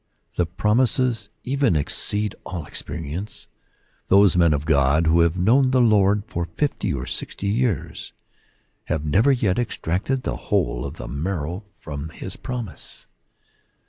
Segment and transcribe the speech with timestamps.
[0.33, 3.45] The promises even exceed all experience.
[4.07, 8.11] Those men of God who have known the Lord for fifty or sixty years
[8.85, 13.05] have never yet extracted the whole of the marrow from his promise.